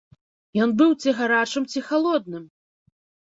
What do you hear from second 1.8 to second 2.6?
халодным!